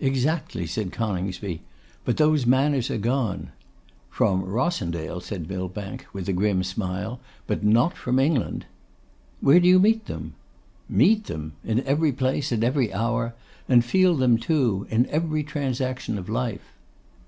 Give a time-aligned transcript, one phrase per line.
[0.00, 1.62] 'Exactly,' said Coningsby,
[2.04, 3.52] 'but those manners are gone.'
[4.10, 8.66] 'From Rossendale,' said Millbank, with a grim smile; 'but not from England.'
[9.40, 10.34] 'Where do you meet them?'
[10.88, 11.52] 'Meet them!
[11.64, 13.34] In every place, at every hour;
[13.68, 16.72] and feel them, too, in every transaction of life.